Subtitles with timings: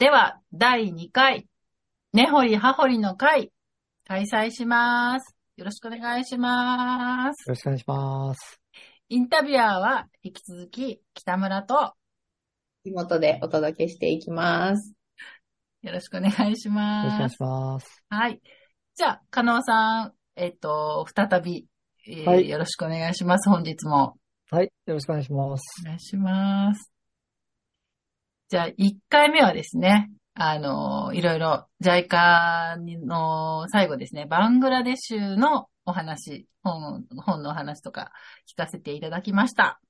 [0.00, 1.46] では、第2回、
[2.14, 3.52] 根掘り葉掘りの会、
[4.08, 5.36] 開催します。
[5.58, 7.46] よろしくお願いします。
[7.46, 8.62] よろしくお願いします。
[9.10, 11.92] インタビュアーは、引き続き、北村と、
[12.84, 14.94] 妹でお届けしていきます。
[15.82, 17.34] よろしくお願いしよろしくお願ます。
[17.34, 18.04] いします。
[18.08, 18.40] はい。
[18.94, 21.66] じゃあ、加納さん、えっと、再び、
[22.08, 23.50] えーはいよろしくお願いします。
[23.50, 24.16] 本日も。
[24.50, 24.72] はい。
[24.86, 25.82] よろしくお願いします。
[25.82, 26.90] お願いします。
[28.50, 38.10] じゃあ、1回目はですね、あの、いろいろ、JICA の最後ですね、バングラデシュのお話、本、本のお話とか
[38.52, 39.80] 聞かせていただきました。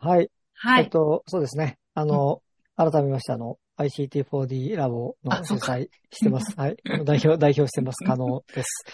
[0.00, 0.30] はい。
[0.52, 0.84] はい。
[0.84, 1.78] えっと、そうですね。
[1.94, 2.42] あの、
[2.76, 6.54] 改めまして、あの、ICT4D ラボの主催してます。
[6.58, 6.76] はい。
[7.06, 8.04] 代表、代表してます。
[8.04, 8.84] 可能です。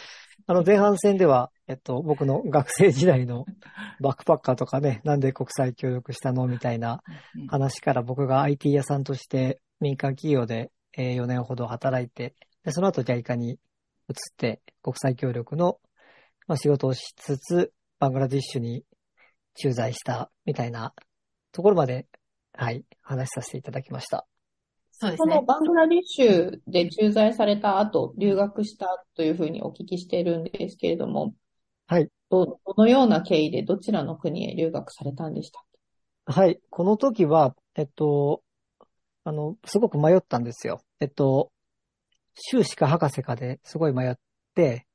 [0.47, 3.47] あの、前半戦では、えっと、僕の学生時代の
[4.01, 7.03] バックパッカーとかね、なんで国際協力したのみたいな
[7.37, 12.35] うん話から僕が IT 屋さんとして民間企業でえー4年ほど働いて、
[12.65, 13.59] でその後 JICA に移っ
[14.37, 15.79] て国際協力の
[16.47, 18.85] まあ仕事をしつつ、バングラディッシュに
[19.55, 20.95] 駐在したみたいな
[21.53, 22.07] ところまで、
[22.53, 24.27] はい、話しさせていただきました。
[24.99, 25.35] そうですね。
[25.35, 31.35] このバングラディッシュで駐在された後、留学したというふうにお聞きしているんですけれども、
[31.87, 32.09] はい。
[32.31, 35.63] ど、どのような経緯でどちらの国へ留学されたんでしたっ
[36.27, 38.43] はい、この時は、えっと、
[39.25, 40.81] あの、すごく迷ったんですよ。
[41.01, 41.53] えっと、
[42.35, 44.15] 修士か博士かですごい迷っ
[44.55, 44.87] て、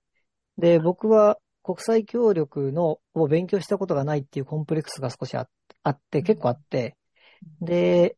[0.57, 5.47] で、僕は国際協力のを勉強したことがないっていうコンプレックスが少しあ
[5.83, 6.97] あって、結構あって、
[7.61, 8.17] で、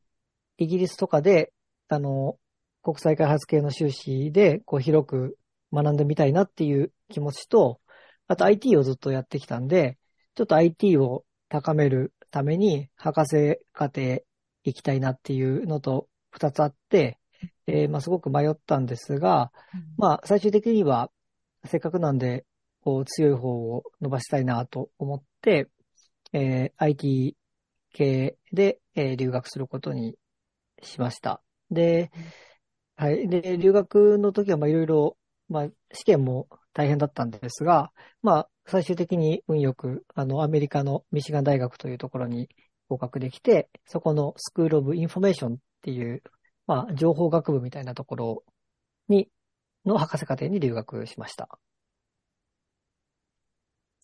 [0.58, 1.52] イギリスとかで、
[1.92, 2.40] あの、
[2.84, 5.38] 国際開発系の修士で、こう広く
[5.74, 7.82] 学んでみたいなっていう気持ちと、
[8.28, 9.98] あと IT をずっとやってきたんで、
[10.36, 14.22] ちょっと IT を高めるために博士課程
[14.64, 17.20] 行きたいなっていうのと二つあって、
[17.68, 19.52] えーまあすごく迷ったんですが、
[19.98, 21.12] まあ最終的には
[21.66, 22.46] せっかくなんで、
[22.80, 25.68] こう強い方を伸ばしたいなと思って、
[26.32, 27.36] えー IT
[27.94, 30.16] 系で、えー留学することに
[30.82, 31.42] しました。
[31.72, 32.12] で、
[32.96, 33.28] はい。
[33.28, 35.18] で、留学の時はまあいろいろ、
[35.50, 42.50] まあ試験も大変だったんですが、まあ最終的に運よく、あの、アメリカのミシガン大学というところに
[42.90, 46.22] 合格できて、そこの School of Information っていう、
[46.68, 48.44] まあ情報学部みたいなところ
[49.08, 49.30] に、
[49.86, 51.50] の博士課程に留学しました。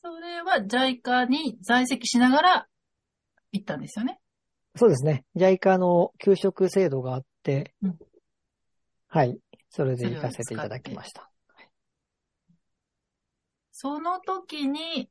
[0.01, 2.67] それは JICA に在籍しながら
[3.51, 4.19] 行ったんですよね？
[4.75, 5.25] そうですね。
[5.35, 7.21] JICA の給食制度があ
[7.83, 7.99] うん
[9.09, 9.39] はい。
[9.69, 11.29] それで行かせていただきました。
[13.71, 15.09] その時に、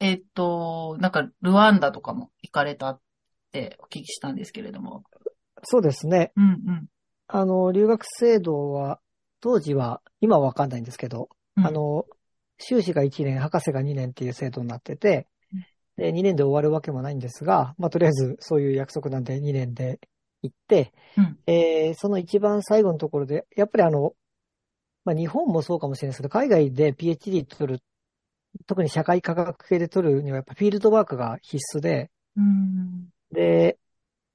[0.00, 3.00] えっと、なんか、ルワンダとかも行かれたっ
[3.52, 5.04] てお聞きしたんですけれども。
[5.62, 6.32] そうですね。
[6.36, 6.86] うんうん。
[7.28, 9.00] あの、留学制度は、
[9.40, 12.04] 当時は、今はわかんないんですけど、うんあ、の、
[12.58, 15.66] 修士が1年、博士が2年っていう制度になっててうん、
[15.96, 20.00] で、2年で終わるわけもないんですが、まあ、とりあえずそういう約束なんで2年で
[20.44, 21.38] 行って、うん。
[21.46, 24.14] えーその一番最後のところで、やっぱりあの、
[25.04, 27.80] まあ、日本もそうかもしれないですけど、海外で PhD 取る、
[28.66, 33.08] 特に社会科学系で取るにはやっぱフィールドワークが必須で、うん。
[33.30, 33.78] で、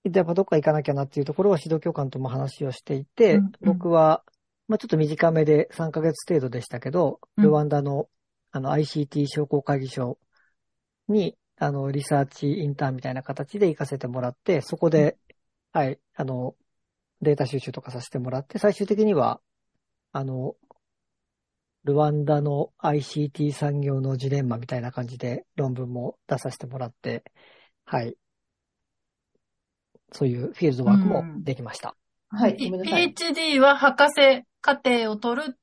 [0.04, 3.46] やっぱどっか行かなきゃなっていうところは指導教官とも話をしていて、うん。
[3.46, 4.24] うん僕は、
[4.68, 7.44] まあちょっと短めで3ヶ月程度でしたけど、うん。
[7.46, 8.10] ルワンダの
[8.52, 10.18] あの ICT 商工会議所
[11.08, 15.18] に、あの、リサーチインターンみたいな形で行かせてもらって、そこで、
[15.72, 16.56] はい、あの、
[17.22, 19.42] データ収集とかさせてもらって、最終的には、
[20.12, 20.56] あの、
[21.84, 27.24] ルワンダの ICT 産業のジレンマみたいな感じで論文も出させてもらって、
[27.86, 28.16] はい。
[30.12, 31.96] そういうフィールドワークもできました。
[32.30, 32.58] はい。
[32.58, 35.58] PhD は博士課程を取る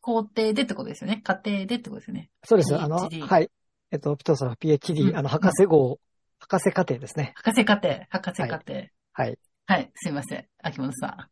[0.00, 1.20] 工程でってことですよね。
[1.22, 2.30] 課程でってことですよね。
[2.44, 2.76] そうです。
[2.76, 3.50] あの、PhD はい。
[3.90, 5.98] えっと、ピトさんは PhD、うんあの、博士号、
[6.38, 7.32] 博士課程ですね。
[7.36, 8.74] 博士課程、博士課程。
[8.74, 9.38] はい、はい。
[9.94, 10.46] すいません。
[10.62, 11.28] 秋元さ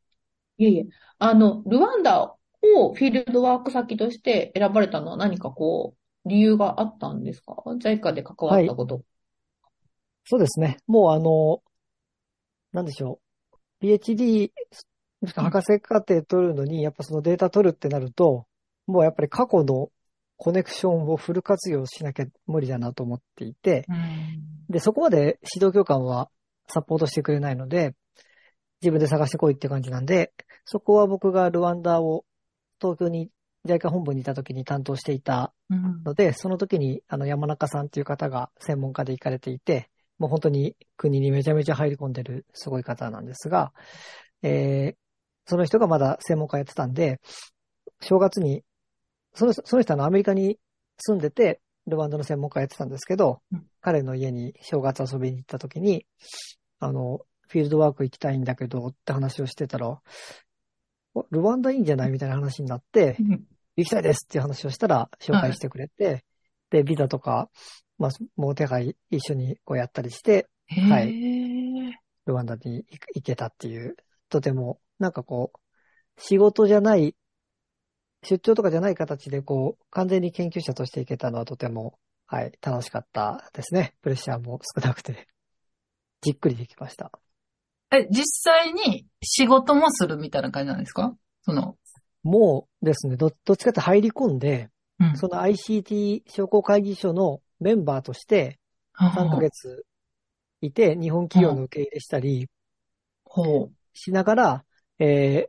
[0.59, 0.87] いえいえ。
[1.19, 5.95] あの、ルワンダをフィールドワーク先として選ばれたのは何かこ
[6.25, 9.03] う、理由があったんですか ?JICA で関わったこと。
[10.25, 10.79] そうですね。
[10.87, 11.63] もうあの、
[12.73, 13.21] なんでしょ
[13.81, 13.87] う。
[13.87, 14.51] PhD、
[15.21, 18.47] もしくは博士課程取るのに、やっぱそのデータ取るってなると、
[18.87, 19.91] もうやっぱり過去の
[20.37, 23.95] コネクションをフル活用しなきゃ無理だなと思っていて、ん。
[23.95, 24.67] うん。
[24.69, 26.29] で、そこまで指導教官は
[26.69, 27.95] サポートしてくれないので、
[28.83, 30.33] 自分で探してこいって感じなんで、
[30.65, 32.25] そこは僕がルワンダを
[32.81, 33.31] 東京に
[33.67, 36.03] JICA 本部にいた時に担当していたうん。
[36.05, 43.73] ので、その時にあの山中さんっていう方が専門家で行かれていて、もう本当に国にめちゃめちゃ入り込んでるすごい方なんですが、
[44.43, 44.97] えー
[45.49, 47.21] その人がまだ専門家やってたんで、
[48.01, 48.65] 正月に、
[49.33, 50.59] そのその人はアメリカに
[50.99, 56.05] 住んでて、ルワンダの専門家やってたんですけど、うん彼の家に正月遊びに行った時に、
[56.81, 60.01] あの、フィールドワーク行きたいんだけどって話をしてたら、
[61.15, 63.17] おルワンダいいんじゃないみたいな話になって、
[63.77, 66.25] 行きたいですっていう話をしたら紹介してくれて、
[66.71, 67.49] で、ビザとか、
[67.99, 71.13] まあ、もう手配一緒にこうやったりして、へはえ。
[72.27, 72.85] ルワンダに
[73.15, 73.97] 行けたっていう、
[74.29, 77.15] とても、なんかこう、仕事じゃない、
[78.23, 83.95] 出張とかじゃない形でこう、完全に研究者として行けたのはとても、はい、楽しかったですね。
[84.03, 85.29] プレッシャーも少なくて、
[86.23, 87.13] じっくりできました。
[87.91, 91.15] え、実際に仕事もするみたいな感じなんですか？
[91.43, 91.77] その、
[92.23, 95.17] もうですね、ど、どっちかって入り込んで、うん。
[95.17, 98.59] その ICT 商工会議所のメンバーとして
[98.99, 99.85] 3ヶ月
[100.61, 102.49] いて、日本企業の受け入れしたり
[103.25, 103.73] ほう。
[103.95, 104.65] しながら、
[104.99, 105.49] え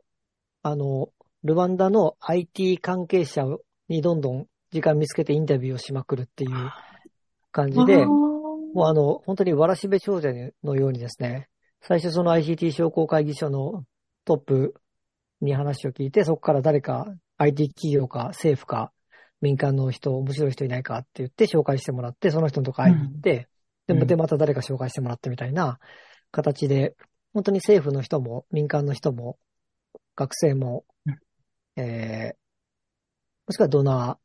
[0.62, 1.08] あの、
[1.44, 3.44] ルワンダの IT 関係者
[3.88, 6.70] にどんどん時間見つけてインタビューをしまくるっていう
[7.52, 10.32] 感じで、もうあの、本当にわらしべ長者
[10.62, 11.48] のようにですね、
[11.80, 13.84] 最初その ICT 商工会議所の
[14.24, 14.74] トップ
[15.40, 17.06] に話を聞いて、そこから誰か
[17.38, 18.92] IT 企業か政府か
[19.40, 23.48] 民間の人、面白い人いないかって言って紹介してもらって、その人のとこ会いに行って、
[23.86, 24.06] で、うん。
[24.06, 25.78] で、また誰か紹介してもらってみたいな
[26.32, 26.96] 形で、
[27.32, 29.38] 本当に政府の人も民間の人も
[30.16, 32.36] 学生もうん、えー、
[33.46, 34.18] もしくはドナ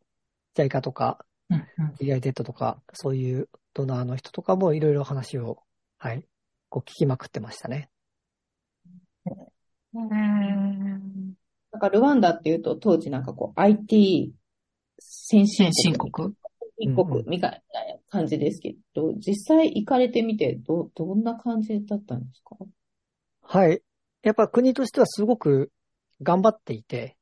[0.56, 2.44] ー、JICA とかうんうん。
[2.44, 5.60] とか、そういうドナーの人とかもいろいろ話を、
[5.98, 6.26] はい、
[6.74, 7.92] こう聞きまくってましたね。
[9.94, 14.34] なんかルワンダっていうと当時なんかこう IT
[14.98, 16.12] 先進先国？
[16.12, 16.34] 進国
[16.80, 17.60] 一国みたいな
[18.10, 22.58] 感じですけど、実際行かれてみて、ど、どんな感じだったんですか？
[23.44, 23.84] はい。
[24.24, 25.72] やっぱ国としてはすごく
[26.24, 27.16] 頑張っていて、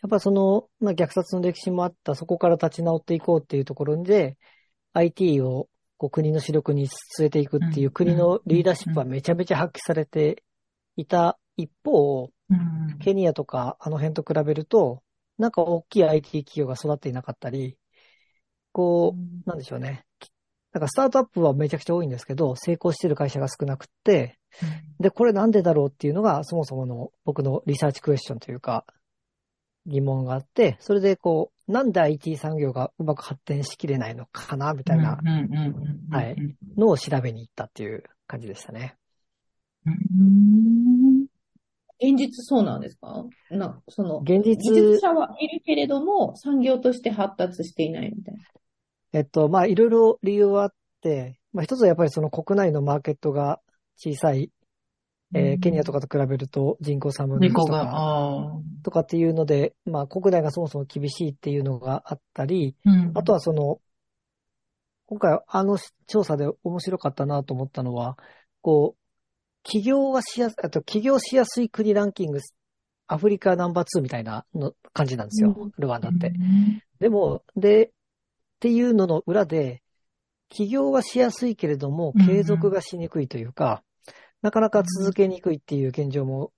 [0.00, 4.36] やっぱその、まあ、虐殺の歴史もあった、そこから立ち直っていこうっていうところで、
[4.92, 10.42] IT をこう国の主力に据えていくっていううん国のリーダーシップはめちゃめちゃ発揮されて
[10.96, 12.98] いた一方、うん。
[12.98, 15.02] ケニアとかあの辺と比べると、
[15.38, 17.78] なんか大きい IT 企業が育っていなかったり、
[18.72, 20.04] こう、なんでしょうね。
[20.72, 24.38] なんかスタートアップはめちゃくちゃ多いんですけど、成功してる会社が少なくって、
[25.00, 28.84] で、これなんでだろうっていうのが、そもそもの僕のリサーチクエスチョンというか、
[29.86, 35.18] 疑問があって、それでこう、なんで IT 産業がうまく発展しきれないのかな、みたいな
[36.10, 36.36] はい。
[36.76, 38.96] のを調べに行ったっていう感じでしたね。
[39.86, 41.26] うん。
[41.98, 43.24] 現実そうなんですか？
[43.50, 48.40] な、その、現実技術者はいるけれども、産業として発達していないみたいな。
[49.12, 53.60] えっと、まあ、いろいろ理由はあって、まあ、一つはやっぱりその国内のマーケットが
[53.96, 54.50] 小さい、
[55.34, 58.60] えーケニアとかと比べると人口3分の1とか、ああ。
[58.82, 63.12] とかっていうので、まあ、国内がそもそも厳しいっていうのがあったり、うん。
[63.14, 63.80] あとはその、
[65.06, 68.16] 今回あの調査で面白かったなと思ったのは、
[68.62, 69.00] こう、
[69.62, 72.38] 起業がしやす、あと起業しやすい国ランキング、
[73.08, 75.72] アフリカナンバー2みたいなの感じなんですよ、うん。
[75.78, 76.28] ルワンダって。
[76.28, 76.82] うん。
[77.00, 77.90] でも、で、っ
[78.60, 79.82] ていうのの裏で、
[80.48, 83.82] 起業はしやすいけれども継続がしにくいというか、
[84.46, 86.52] なかなか続けにくいっていう現状も、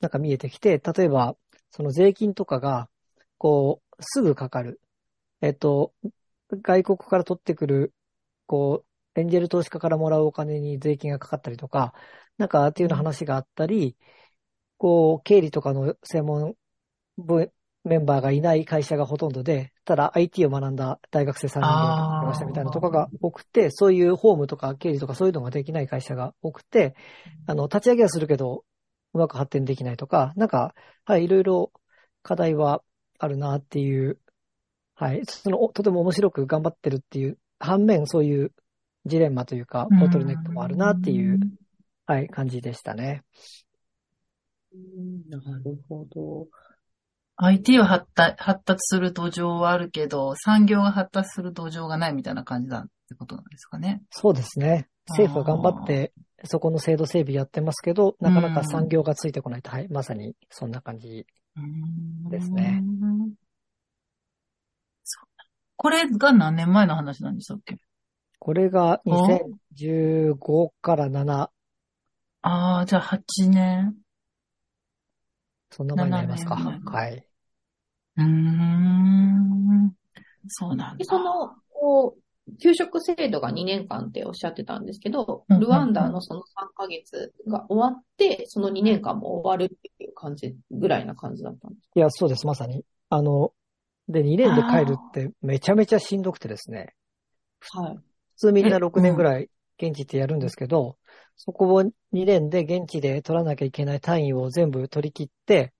[0.00, 1.36] なんか見えてきて、例えば、
[1.70, 2.90] その税金とかが、
[3.38, 4.80] こう、すぐかかる。
[5.40, 5.94] えっと、
[6.50, 7.94] 外国から取ってくる、
[8.46, 8.84] こ
[9.16, 11.94] う、エンジェル投資家からもらうお金に税金がかかったりとか、
[12.38, 13.96] なんかっていうような話があったり、
[14.78, 16.56] こう、経理とかの専門
[17.18, 17.52] 部
[17.84, 26.94] メンバーがいない会社がほとんどで、ただ IT を学んだ大学生3人でやってましたみたいなとかが多くて、そういうホームとか経理とかそういうのができない会社が多くて、
[27.46, 28.66] あの、立ち上げはするけど、
[29.14, 30.74] うまく発展できないとか、なんか、
[31.06, 31.72] はい、いろいろ
[32.22, 32.82] 課題は
[33.18, 34.18] あるなっていう、
[34.94, 38.52] はい、その、おとても面白く頑張ってるっていう、反面そういう
[39.06, 41.40] ジレンマというか、ボトルネックもあるなっていう、
[42.04, 43.22] はい、感じでしたね。
[45.30, 46.46] なるほど。
[47.40, 54.02] IT は発達発達する土壌はあるけど、産業が発達する土壌がないみたいな感じだってことなんですかね。
[54.10, 54.88] そうですね。
[55.08, 56.12] 政府は頑張って、
[56.44, 61.26] そこの制度整備やってますけど、なかなか産業がついてこないと、はい、まさにそんな感じ。
[62.30, 62.82] ですね
[65.74, 67.78] これが何年前の話なんでしたっけ？
[68.38, 71.50] これが2015から7、あ
[72.42, 73.94] あ、じゃあ8年。
[75.70, 76.54] そんな前になりますか。
[76.54, 77.27] 7年前はい。
[78.18, 79.92] うーん。
[80.48, 81.10] そうなんで、だ。
[81.10, 92.84] その、こう、給食制度が2年間っておっしゃってたんですけど、うんうんルワンダのその3ヶ月が終わって、その2年間も終わるっていう感じ、ぐらいな感じだったんですいや、そうです、まさに。
[93.10, 93.52] あの、
[94.08, 96.94] で、2年で帰るってめちゃめちゃしんどくてですね。
[97.60, 97.96] かはい。
[97.96, 98.02] 普
[98.36, 100.96] 通みんなえ6年ぐらい現地ってやるんですけど、
[101.36, 105.72] そこを2年で現地で取らなきゃいけない単位を全部取り切って、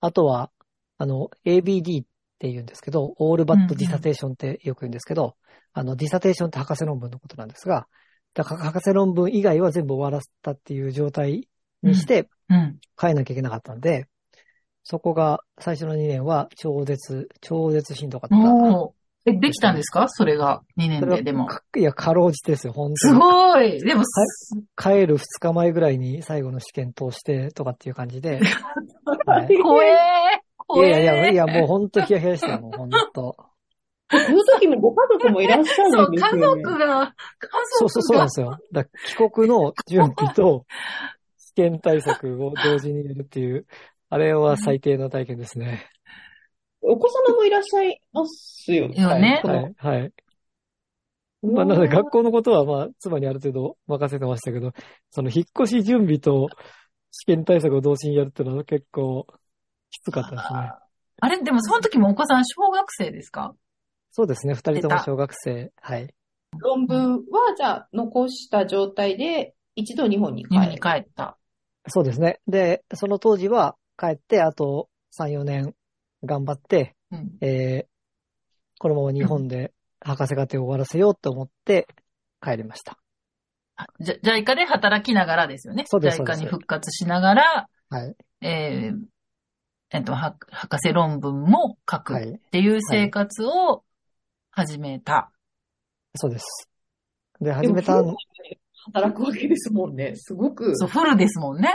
[0.00, 0.50] あとは、
[0.98, 2.06] あの、ABD っ
[2.38, 5.36] て言うんですけど、オールバットディサテーションってよく言うんですけど、
[5.72, 7.86] あの、ディサテーションって博士論文のことなんですが、
[8.34, 11.48] だから博士論文以外は全部終わらせたっていう状態
[11.82, 12.78] にしてうん。
[12.98, 14.06] 帰んなきゃいけなかったんで、
[14.84, 18.36] そこが最初の2年は超絶、超絶しんどかった。
[19.28, 20.08] え、できたんですか？
[20.08, 21.46] それが2年で、でも。
[21.46, 23.18] かいや、かろうじてですよ、本当すに。
[23.18, 24.04] ごいでも、
[24.76, 28.40] 帰る2日前ぐらいに最後の試験通してとかっていう感じで。
[29.26, 33.36] はい怖えーいやいやいや、もう本当ヒヤヒヤしたよ、もう本当。
[34.08, 36.62] その時もご家族もいらっしゃそう、家るんですよね。
[36.62, 37.14] 族が、家
[37.78, 38.70] そうそうそうなん族がですよ。
[38.72, 40.64] だ帰国の準備と
[41.36, 43.66] 試験対策を同時にやるっていう、
[44.10, 45.90] あれは最低の体験ですね。
[46.82, 50.12] お子様もいらっしゃいますよよねそのはい、はい。
[51.42, 54.72] まあ、なので学校のことはまあ、妻にある程度任せてましたけど、
[55.10, 56.48] その引っ越し準備と
[57.10, 59.26] 試験対策を同時にやるっていうのは結構
[59.96, 60.72] きつかったですね。
[61.20, 63.54] あれでもその時もお子さん小学生ですか？
[64.10, 65.72] そうですね、二人とも小学生。
[65.80, 66.14] はい。
[66.58, 70.82] 論文は、じゃあ、残した状態で、一度日本に帰日本にる。
[70.82, 71.36] 帰った。
[71.88, 72.40] そうですね。
[72.46, 74.88] で、その当時は帰って、あと
[75.18, 75.74] 3、4年
[76.24, 77.36] 頑張って、うん。
[77.40, 77.86] えー
[78.78, 81.88] このまま日本で博士課程を終わらせようと思って
[82.42, 82.98] 帰りました。
[83.76, 85.84] あじゃ、JICA で働きながらですよね。
[85.86, 88.14] そうですそうで JICA すに復活しながら、はい。
[88.42, 88.98] えー
[89.90, 92.40] えっと、は博士論文も書くっはい。
[92.50, 93.84] ていう生活を
[94.50, 95.30] 始めた。
[96.16, 96.68] そうです。
[97.40, 98.02] で、で始めた
[98.92, 100.14] 働くわけですもんね。
[100.16, 100.76] すごく。
[100.76, 101.68] そう、フルですもんね。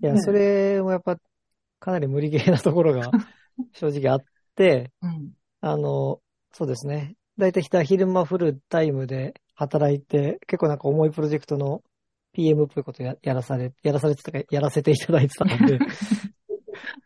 [0.00, 1.16] いや、ねそれもやっぱ
[1.80, 3.10] かなり無理ゲーなところが
[3.74, 4.24] 正直あっ
[4.54, 5.32] て、うん。
[5.60, 6.20] あの、
[6.52, 7.16] そうですね。
[7.38, 11.82] だいたい昼間フルタイムで働いて、結構なんか重いプロジェクトの
[12.32, 15.78] PM っぽいことややらされ、やらされてたか、やらせていただいてたんで、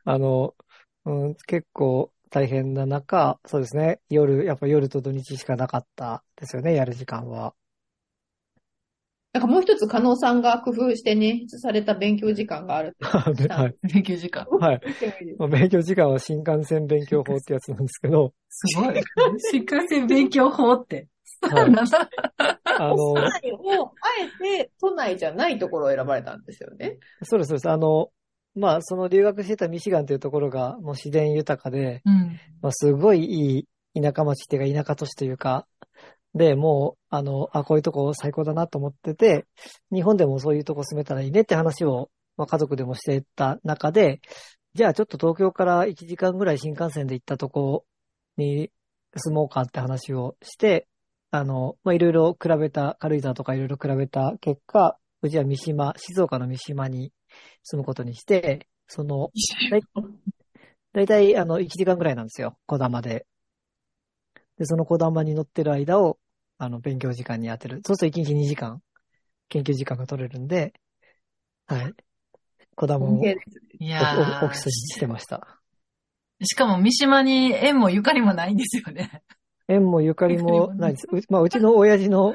[0.04, 0.54] あの、
[1.04, 4.00] うん、結構大変な中、そうですね。
[4.08, 7.54] 夜、やっぱ夜と土日しかなかったですよね、やる時間は。
[9.32, 13.74] なんかもう一つ、加納さんが工夫して捻出された勉強時間がある はい。
[13.94, 14.46] 勉強時間。
[14.46, 14.80] はい。
[15.50, 19.00] 勉強時間は新幹線勉強法ってやつなんですけど、すごい。
[19.50, 21.08] 新幹線勉強法って。
[21.42, 22.10] はい なんだ
[22.78, 24.28] あの、都内を、あえ
[24.62, 26.98] て都内じゃないところを選ばれたんですよね。
[27.24, 27.70] そうです、そうです。
[27.70, 28.10] あの、
[28.54, 32.38] まあ、その留学してたミシガンというところがもう自然豊かで、うん。
[32.60, 35.66] まあ、すごいいい田舎町っていうか田舎都市というか、
[36.34, 39.46] で、もう、あの、あ、こういうとこ最高だなと思ってて、
[39.92, 44.20] 日本でもそういうとこ住めたらいいねって話を、まあ、家族でもしてた中で、
[44.74, 47.84] じゃあちょっと東京から1時間ぐらい新幹線で行ったとこ
[48.38, 48.70] に
[49.16, 50.88] 住もうかって話をして、
[51.30, 57.12] あの、まあ、いろいろ比べた、軽井沢とかいろいろ比べた結果、うちは三島、静岡の三島に
[57.62, 59.30] 住むことにして、その、
[60.92, 63.26] だいたいあの、1時間ぐらいなんですよ、小玉で。
[64.58, 66.18] で、その小玉に乗ってる間を、
[66.58, 67.80] あの、勉強時間に当てる。
[67.86, 68.82] そうすると1日2時間、
[69.48, 70.74] 研究時間が取れるんで、
[71.66, 71.94] はい。
[72.74, 73.22] 小玉を
[73.78, 75.46] いやーオフィスにしてました。
[76.44, 79.22] しかも三島に縁もゆかりもないんですよね。
[79.68, 81.06] 縁もゆかりもないです。
[81.10, 82.34] うまあ、うちの親父の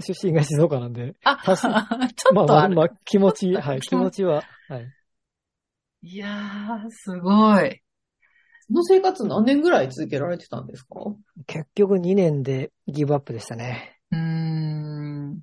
[0.00, 1.36] 出身が静岡なんで、あ、
[2.16, 2.76] ちょまあっとまあ、ある。
[2.76, 4.88] まあ、気持ち、はい、気持ちは、はい。
[6.02, 7.80] いやー、すごい。
[8.66, 11.00] その生活何年ぐらい続けられてたんですか？
[11.46, 13.98] 結局2年でギブアップでしたね。
[14.10, 15.40] うーん。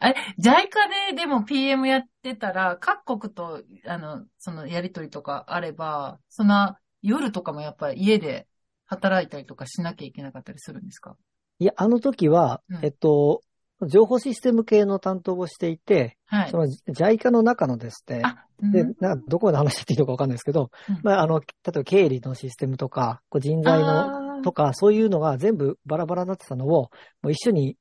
[0.00, 8.46] あれ、JICA ででも PM やってたら、各国と、あの、そのやりとりとかあれば、そんな夜とかもやっぱり家で
[8.86, 11.16] 働いたりとかしなきゃいけなかったりするんですか？
[11.60, 13.42] いや、あの時は、うんえっと、
[13.86, 16.50] 情報システム系の担当をしていて、はい。
[16.50, 16.58] そ。
[16.58, 18.72] の JICA の中のですね、あ、うん。
[18.72, 21.00] で、なんかどこまで話していいのかわかんないですけど、うん。
[21.02, 26.90] まあ、あの、例えば経理のシステムとか、こう人材のとか、そういうのが全部バラバラになってたのを、
[27.22, 27.76] もう一緒に、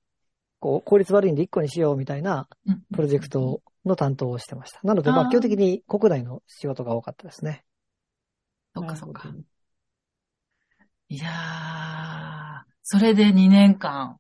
[0.60, 2.82] こう、効率悪いんで一個にしようみたいなうん。
[2.94, 4.80] プロジェクトの担当をしてました。
[4.84, 7.66] なので、まあ、基本的に国内の仕事が多かったですね。
[8.76, 9.34] そっかそっか。
[11.10, 14.18] いやー、それで2年間、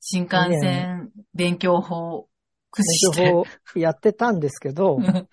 [0.00, 2.28] 新幹線勉強法
[2.70, 3.22] 駆使して。
[3.22, 5.28] 勉強法やってたんですけど、うん。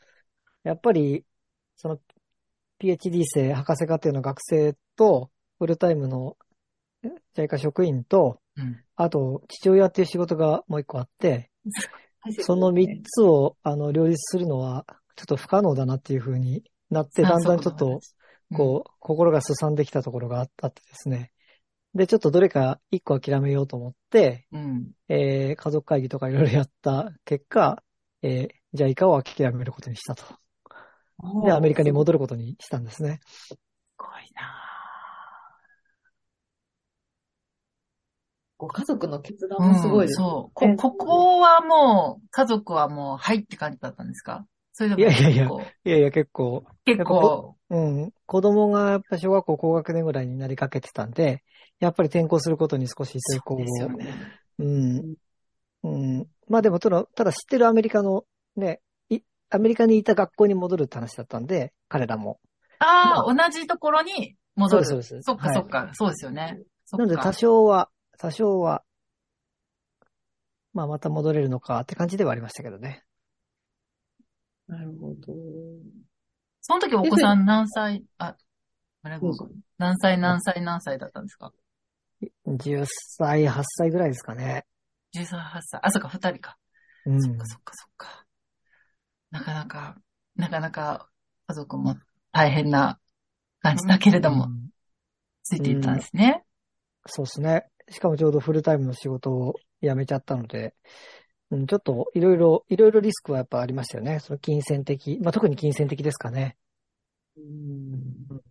[0.63, 1.25] やっぱり、
[1.75, 1.99] その、
[2.79, 5.29] PhD 生、博士課程の学生と、
[5.59, 6.37] フルタイムの
[7.35, 8.81] JICA 職員と、うん。
[8.95, 11.49] あと、父親っていう仕事がもう一個あって、
[12.41, 17.99] その三つを、あの、両立するのは、ちょっと不可能だなっていうふうになって、だんだんちょっと、うん
[18.55, 21.32] こう、心がすさんできたところがああってですね。
[21.93, 24.91] で、ちょっとどれか一個諦めようと思って、うん。
[25.09, 27.83] えー家族会議とかいろいろやった結果、
[28.21, 30.23] えーじゃあイカを諦めることにしたと。
[31.45, 33.19] で、アメリカに戻ることにしたんですね。
[33.27, 33.55] す
[33.97, 34.51] ごいな
[38.57, 40.19] ご家族の決断ぁもすごいです。
[40.19, 40.51] うんそう。
[40.53, 44.47] こ、ここはもう、家族はもう、はいって感じだったんですか？
[44.71, 51.43] それでもいやいやいや結構いやいや、結構、結構、うん、子供がやっぱ小学校高学年ぐらいになりかけてたんで、
[51.83, 54.17] やっぱり転校することに少し抵抗をそうですよね。
[54.59, 55.15] うん。
[55.83, 55.89] う
[56.21, 56.27] ん。
[56.47, 58.23] まあでも、ただ、ただ知ってるアメリカの
[58.55, 62.39] ね、いアメリカにいた学校に戻るって話だったんで、彼らも。
[62.79, 64.85] ああ、同じところに戻る。
[64.85, 66.59] そうですそうですそっかはいそっか、そうですよね。
[66.85, 68.83] そっかなので多少は、多少は、
[70.73, 73.03] まあまた戻れるのかって感じではありましたけどね。
[74.67, 75.33] なるほど。
[76.61, 78.35] その時お子さん何歳、あ、
[79.03, 79.19] あれ
[79.77, 81.51] 何歳何歳何歳だったんですか？
[82.47, 84.65] 10歳、8歳ぐらいですかね。
[85.13, 85.79] ?13、8歳。
[85.83, 86.57] あ、そっか、二人か。
[87.05, 87.21] うん。
[87.21, 88.25] そっかそっかそっか。
[89.31, 89.97] なかなか、
[90.35, 91.09] なかなか
[91.47, 91.95] 家族も
[92.31, 92.99] 大変な
[93.61, 94.73] 感じだけれども、うん
[95.43, 96.43] ついていったんですね。
[97.05, 97.65] そうですね。
[97.89, 100.73] しかもちょうどフルタイムの仕事を辞めちゃったので、
[101.51, 104.19] うん、ちょっといろいろ、いろいろリスクはやっぱありましたよね。
[104.19, 106.55] その金銭的、まあ特に金銭的ですかね。
[107.35, 108.41] うん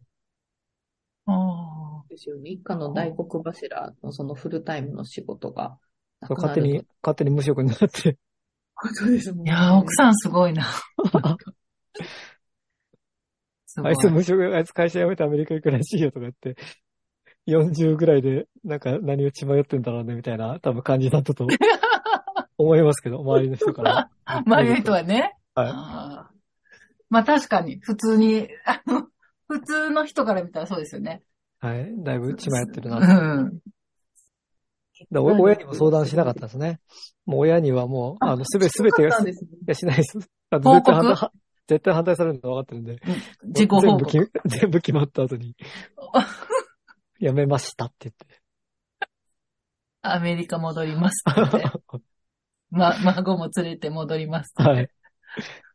[1.24, 1.81] あ
[2.12, 2.50] ですよね。
[2.50, 5.78] 一家の大黒柱のそのフルタイムの仕事が
[6.20, 8.18] 勝手に、勝手に無職になって。
[8.94, 10.66] そうですもんいやー、奥さんすごいな。
[13.66, 13.96] すごいあい。
[13.96, 16.56] つ無職、あいつ会社辞めてアメリカ行くらしいよとか言って、
[17.46, 21.46] 40ぐらいで、なんか何を血迷ってんだろうねみたいな、多分感じだったと
[22.58, 24.10] 思いますけど、周りの人から。
[24.26, 25.36] 周りの人はね。
[25.54, 25.72] はい。
[27.08, 29.08] まあ確かに、普通に、あの、
[29.48, 31.22] 普通の人から見たらそうですよね。
[31.62, 31.94] はい。
[31.98, 32.98] だいぶ血迷ってるな。
[32.98, 33.58] うん。
[35.12, 36.80] らお親にも相談しなかったですね。
[37.24, 39.34] もう親にはもう、あの、すべ、すべてが、い
[39.66, 40.18] や、しないです。
[40.50, 41.30] あの絶対反対、
[41.68, 42.98] 絶対反対されるの分かってるんで。
[43.44, 45.54] 自己報全部全部決まった後に、
[47.20, 48.12] やめましたって
[50.02, 51.58] アメリカ戻りますって言って。
[51.58, 52.06] 言って。
[52.70, 54.80] ま、孫も連れて戻りますって言って。
[54.80, 54.90] はい。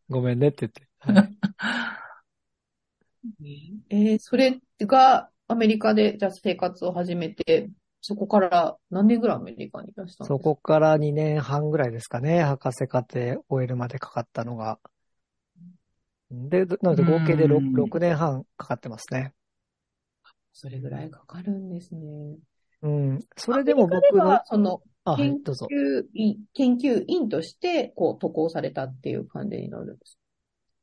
[0.09, 0.87] ごめんねって言って。
[0.99, 1.37] はい
[3.89, 7.69] えーそれがアメリカでじゃあ生活を始めて、
[8.01, 14.79] そこから何年ぐらいアメリカにいらしたんですそかこから2年半ぐらいですかね、博士課程終えるまでかかったのが。
[16.29, 19.33] で、なので合計でうん 6, 6年半かかってますね。
[20.51, 22.01] それぐらいかかるんですね。
[22.81, 23.19] うん。
[23.35, 24.81] それでも僕の、その
[25.15, 25.37] 研。
[25.45, 30.19] 究員、研究員として、こう、渡航されたっていう感じになるんです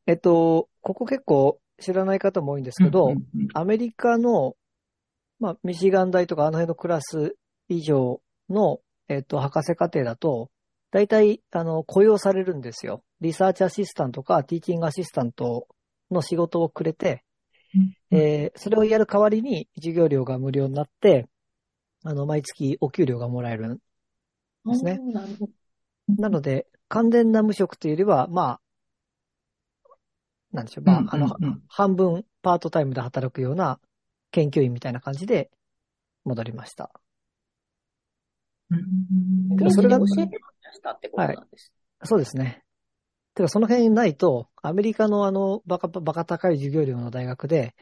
[0.06, 4.56] えっと、ここ結構知らない方も多いんですけど、うんうんうんアメリカの、
[5.38, 7.36] まあ、ミシガン大とかあの辺のクラス
[7.68, 10.50] 以上の、えっと、博士課程だと、
[10.90, 13.02] 大体、あの、雇用されるんですよ。
[13.20, 15.66] リサーチアシスタントか、ティーチングアシスタント
[16.10, 17.24] の仕事をくれて、
[17.74, 21.26] うんえーそれをやる代わりに授業料が無料になって、
[22.04, 23.80] あの、毎月お給料がもらえる。
[24.66, 25.00] ですね。
[26.08, 28.60] なので、完全な無職というよりは、まあ、
[30.54, 31.28] なんでしょう、まあ、あの、
[31.68, 33.80] 半分パートタイムで働くような
[34.30, 35.50] 研究員みたいな感じで
[36.24, 36.90] 戻りました。
[38.70, 41.72] うんでもそれが教えてもらしたってことなんです。
[42.04, 42.64] そうですね。
[43.34, 47.74] てか、その辺ないと、アメリカのあの、バカ、バカ高い授業料の大学で、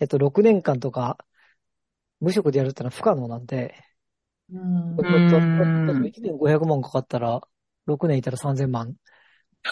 [0.00, 1.18] えっと、6年間とか、
[2.20, 3.74] 無職でやるってのは不可能なんで、
[4.50, 5.32] うんだって
[5.84, 7.40] だって1年500万かかったら、
[7.86, 8.96] 6年いたら3000万。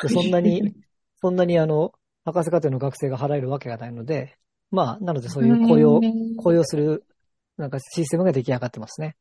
[0.00, 0.62] でそんなに、
[1.20, 1.92] そんなにあの、
[2.26, 4.36] 博士課程の学生が払えるわけがないので、
[4.72, 7.06] まあ、なのでそういう雇用、うん雇用する、
[7.56, 9.16] なんかシステムが出来上がってますね。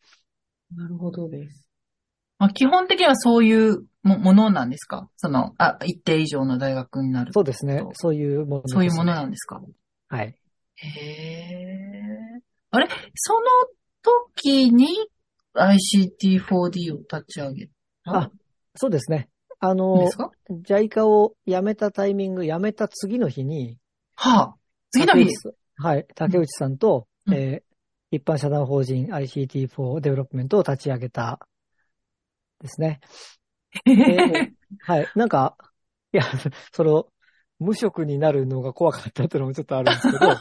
[0.75, 1.69] なるほどです。
[2.39, 5.09] まあ、基本的にはそういうもものなんですか？
[5.17, 7.31] その、あ、一定以上の大学になる。
[7.31, 8.15] そうですねそう。
[8.15, 9.61] いうものですそういうものなんですか？
[10.09, 10.35] はい。
[10.75, 12.41] へえ。
[12.71, 12.87] あれ？
[13.13, 13.39] その
[14.35, 14.87] 時に
[15.53, 17.67] ICT4D を立ち上げ
[18.03, 18.17] た？
[18.17, 18.31] あ
[18.75, 19.29] そうですね。
[19.69, 20.07] あの
[20.49, 23.77] JICA を辞めたタイミング、辞めた次の日に、
[24.15, 24.55] はあ。
[24.91, 25.29] 次の日
[25.77, 27.75] はい、竹内さんと、うんえー
[28.11, 31.39] 一般社団法人 ICT4 デベロップメントを立ち上げた
[32.61, 33.01] ですね。
[33.85, 35.07] え はい。
[35.15, 35.57] なんか、
[36.13, 36.23] いや、
[36.71, 37.07] その、
[37.59, 40.31] 無職になるのが怖かったっていうのもちょっとあるんですけど、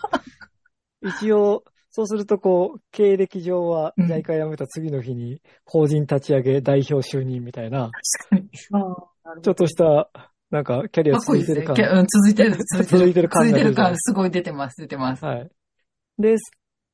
[1.02, 7.90] 一応、そうするとこう、経歴上はうん JICA 辞めた次の日に法人立ち上げ代表就任みたいな、
[8.30, 8.50] 確かに。
[9.42, 10.10] ちょっとした
[10.50, 11.74] なんか、キャリアかっこいい続いてる感。
[11.74, 11.98] ですね。
[11.98, 12.98] うん、続いてる、 続いてる。
[12.98, 15.24] 続いてる感続いてる感、すごい出てます、出てます。
[15.24, 15.50] はい。
[16.18, 16.36] で、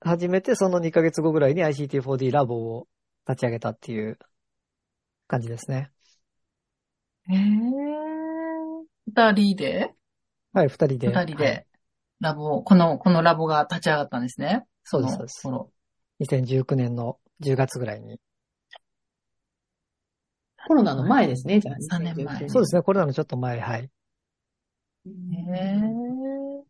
[0.00, 2.88] 初めてその2ヶ月後ぐらいに ICT4D ラボを
[3.28, 4.18] 立ち上げたっていう
[5.26, 5.90] 感じですね。
[7.28, 7.38] へえ。
[9.06, 9.94] 二人で？
[10.54, 11.08] はい、二人で。
[11.08, 11.66] 二人はいで、
[12.20, 14.64] ラボ、この、このラボが立ち上がったんですね。
[14.84, 15.70] そうですのそう頃
[16.20, 18.20] 2019年の10月ぐらいに。
[20.66, 21.76] コロナの前ですね、じゃあ。
[21.80, 23.82] 三年前そうですね、コロナのちょっと前、はい。
[23.82, 23.90] へ
[25.06, 26.64] え。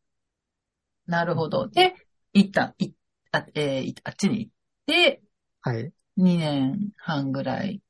[1.07, 1.69] なるほど。
[1.69, 1.95] で、
[2.33, 2.93] 一旦、い
[3.33, 4.53] あ、えーいあっちに行っ
[4.87, 5.23] て、
[5.61, 5.93] はい。
[6.19, 7.81] 2年半ぐらい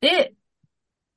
[0.00, 0.34] で、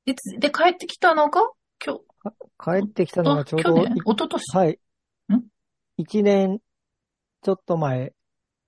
[0.04, 1.42] で、つで帰ってきたのが、
[1.84, 3.94] 今日、帰ってきたのがちょうど、去年？
[3.94, 4.56] 一昨年？
[4.56, 4.80] はい。
[5.32, 6.60] ん？1年
[7.42, 8.12] ちょっと前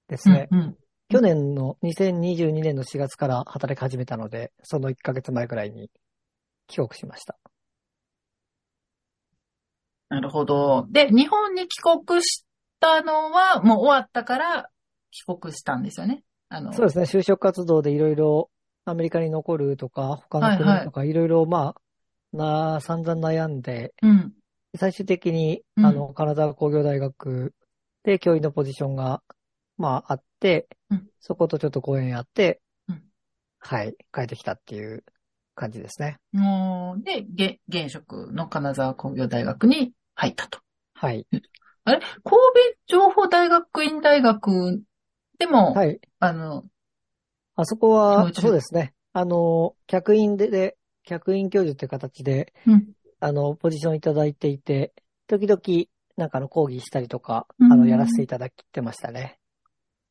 [0.09, 0.49] ですね。
[0.51, 0.77] うんうん。
[1.13, 5.91] 去年の2022年の4月から働き始めたので、その1ヶ月前ぐらいに
[6.69, 7.37] 帰国しました。
[10.09, 10.87] なるほど。
[10.89, 12.47] で、日本に帰国し
[12.81, 14.71] たのは、もう終わったから
[15.11, 16.25] 帰国したんですよね？
[16.49, 18.49] あの、そうですね、就職活動でいろいろ
[18.87, 24.33] アメリカに残るとか、他の国とかいろいろまあ、な、散々悩んで、うん。
[24.79, 27.53] 最終的に、うんあの、金沢工業大学
[28.03, 29.23] で教員のポジションが、
[29.83, 33.03] まあ、あってうん、そことちょっとご縁あってうん、
[33.59, 35.05] はい、帰ってきたっていう
[35.57, 36.19] 感じですね。
[36.33, 40.61] もう、で、げ現職の金沢工業大学に入ったと。
[40.95, 41.27] はい。
[41.85, 42.01] あれ？
[42.01, 42.37] 神戸
[42.87, 44.83] 情報大学院大学
[45.39, 46.01] でも、はい。
[46.21, 46.65] あの、
[47.57, 48.95] あそこは、そうですね。
[49.13, 52.89] あの、客員で、で、客員教授っていう形で、うん
[53.21, 54.93] あの、ポジションいただいていて、
[55.27, 55.61] 時々、
[56.17, 59.39] なんかあの、講義したりとか、うんあの、やらせていただいてましたね。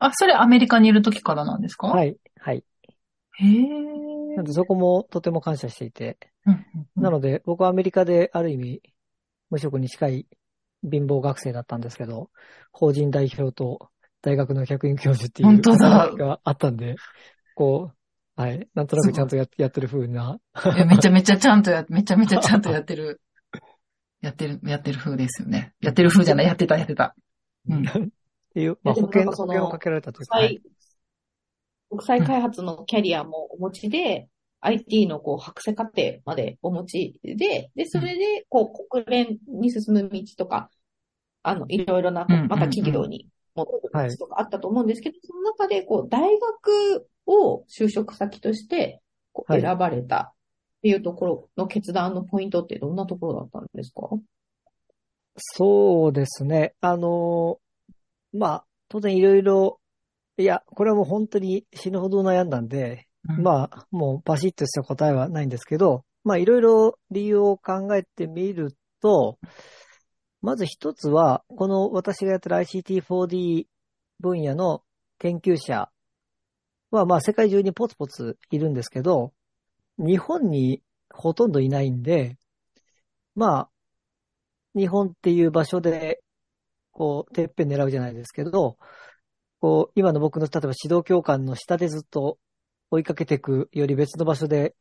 [0.01, 1.87] あ、それアメリカにいる時からなんですか？
[1.87, 2.63] はいい、はい。
[3.33, 4.35] へえ。
[4.35, 6.59] なので、そこもとても感謝していて、うんうん
[6.95, 8.81] うんなので、僕はアメリカである意味、
[9.49, 10.27] 無職に近い
[10.83, 12.29] 貧乏学生だったんですけど、
[12.71, 13.89] 法人代表と
[14.21, 15.61] 大学の客員教授っていう
[16.17, 16.95] があったんで、
[17.55, 17.91] こ
[18.37, 20.39] う、はい、なんとなくちゃんとややってる風な、
[20.87, 23.21] めちゃめちゃちゃんとや、めちゃめちゃちゃんとやってる、
[24.21, 25.73] やってる、やってる風ですよね。
[25.81, 27.15] やってる風じゃない、やってた、やってた。
[27.69, 27.83] うん。
[28.51, 30.61] っていう、まあ、で保険、保険をかけられたというか、国際はい、
[31.89, 34.27] 国際開発のキャリアもお持ちで、
[34.59, 40.69] IT のこう博士課程までお持ちで、で、それで、こう、国連に進む道とか、
[41.43, 49.01] あの、いろいろな、また企業に戻るはい道とかあったと思うんですけど、その中で、こう、大学を就職先として、
[49.33, 50.33] こうはい選ばれた
[50.77, 54.09] っていうところの決断のポイントってどんなところだったんですか？
[55.37, 56.75] そうですね。
[56.81, 57.59] あの、
[58.33, 59.79] まあ、当然いろいろ、
[60.37, 63.43] いや、これはもう本当に死ぬほど悩んだんで、うん。
[63.43, 69.37] まあ、もうバシッとした答えはないんですけど、まあ、いろいろ理由を考えてみると、
[70.41, 73.67] まず一つは、この私がやってる ICT4D
[74.19, 74.83] 分野の
[75.19, 75.91] 研究者
[76.89, 79.33] は、まあ、世界中にポツポツいるんですけど、
[79.97, 82.37] 日本にほとんどいないんで、
[83.35, 83.69] まあ、
[84.75, 86.21] 日本っていう場所で、
[87.01, 88.77] こう、てっぺん狙うじゃないですけど、
[89.59, 92.37] こう、今の僕の、例えば指導教官の下でずっと
[92.91, 94.75] 追いかけていくより別の場所で、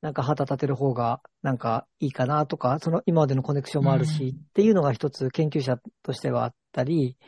[0.00, 4.30] なんか旗立てる方が、なんかいいかなとか、その今までのコネクションもあるし、うん。
[4.30, 7.18] っていうのが一つ研究者としてはあったり、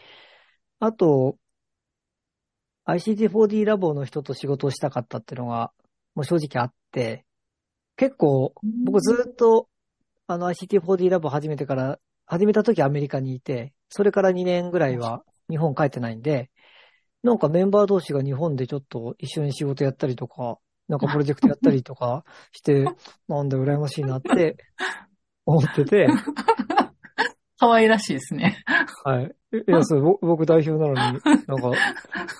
[0.78, 1.36] あと、
[2.86, 5.72] ICT4D ラボの人と仕事をしたかったっていうのが、
[6.14, 7.26] もう正直あって、
[7.96, 8.54] 結構、
[8.86, 9.68] 僕ずっと、
[10.26, 16.50] あの ICT4D ラボ始めてから、始めた時アメリカにいて、それから2年ぐらいは日本帰ってないんで、
[17.22, 22.84] なんかメンバー同士が日本でちょっと一緒に仕事やったりとか、なんかプロジェクトやったりとかして、
[23.28, 24.56] なんだ羨ましいなって
[25.44, 26.06] 思ってて、
[27.58, 28.62] 可愛らしいですね。
[29.04, 29.34] はい。
[29.52, 31.72] いや、そう、ぼ僕代表なのに、なんか、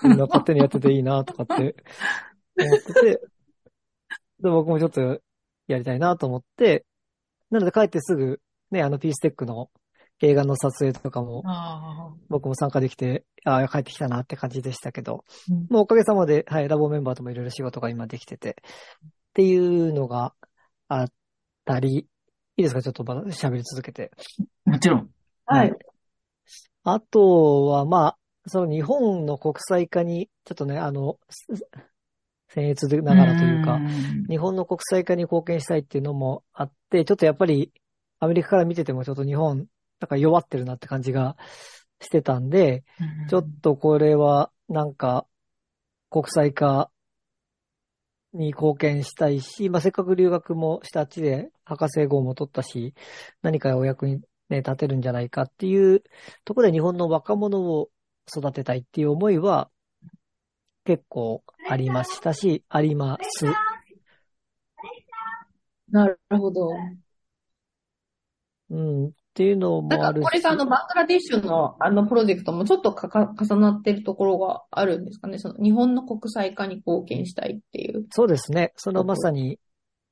[0.03, 1.75] みんな勝手にやってていいなとかって
[2.57, 3.01] 思ってて、
[4.39, 5.19] で、僕もちょっと
[5.67, 6.85] やりたいなと思って、
[7.49, 8.39] なので帰ってすぐ、
[8.71, 9.69] ね、あのピーステックの
[10.21, 20.33] 映画の撮影とかもあ僕も参加できて、ああ、帰ってきたなって感じでしたけど、うんもうおかげさまで、はい、ラボメンバーともいろいろ仕事が今できてて、っていうのが
[20.87, 21.11] あっ
[21.65, 22.07] たり、
[22.57, 22.81] いいですか？
[22.81, 24.11] ちょっとまだ喋り続けて。
[24.67, 24.71] あ。
[24.71, 25.09] もちろん。
[25.45, 25.73] はい。
[26.83, 31.47] あとは、まあ、その日本の国際化に、ちょっとね、あの、す
[32.53, 37.71] 僭越でながらというか、ん日本の国際化に貢献したいっていうのもあって、ちょっとやっぱり
[38.19, 39.67] アメリカから見ててもちょっと日本、
[39.99, 41.37] なんか弱ってるなって感じが
[41.99, 42.83] してたんで、
[43.29, 45.27] ちょっとこれはなんか
[46.09, 46.91] 国際化
[48.33, 52.93] に貢献したいし、まあ、せっかく留学もしたあっちで博士号も取ったし、
[53.41, 56.03] 何かお役に、ね、立てるんじゃないかっていう
[56.45, 57.89] ところで日本の若者を
[58.27, 59.69] 育てたいっていう思いは
[60.85, 63.45] 結構ありましたし、あります。
[65.91, 66.69] なるほど。
[68.69, 69.11] うん。
[69.29, 70.25] っていうのもあるし。
[70.25, 75.37] これがあの、バングラディッシュのあのプロジェクトもちょっとかか重なってるところがあるんですかね。
[75.37, 78.05] その、日本の国際化に貢献したいっていう。
[78.11, 78.73] そうですね。
[78.75, 79.59] そのまさに、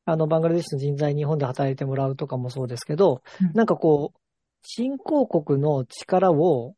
[0.06, 4.19] あの、バングラディッシュの人材日本で働いてもらうとかもそうですけど、うんなんかこう、
[4.63, 6.75] 新興国の力を、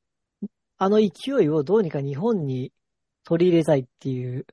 [0.78, 2.71] あの勢いをどうにか日本に
[3.25, 4.45] 取り入れたいっていう、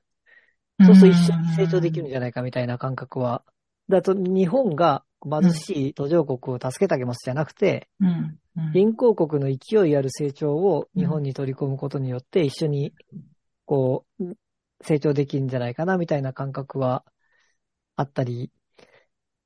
[0.85, 3.43] そうすると一緒に成長できるんじゃないかみたいな感覚は。
[3.89, 8.39] だと日本が貧しい途上国を助けてあげますじゃなくて、うん。
[8.57, 8.73] うん。
[8.73, 12.93] 新興国の勢いある成長を日本に取り込むことによって一緒に
[13.65, 14.23] こう
[14.81, 17.03] 成長できるんじゃないかなみたいな感覚は
[17.95, 18.51] あったり、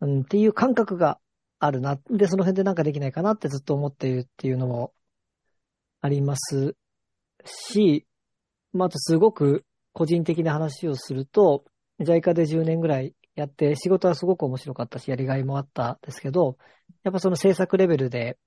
[0.01, 1.19] うん、っていう感覚が
[1.59, 1.99] あるな。
[2.09, 4.93] で、その辺でなんかできないかなってずっと思っているっていうのも
[6.01, 6.75] あります
[7.45, 8.05] し、
[8.73, 11.65] まあ、あとすごく個人的な話をすると、
[11.99, 16.57] JICA で10年ぐらいやって、仕事はすごく面白かったし、やりがいもあったんですけど、
[17.03, 18.37] やっぱその政策レベルで、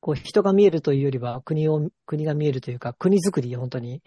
[0.00, 4.02] こう人が見えるというよりは国を、国が見えるというか、国づくり本当に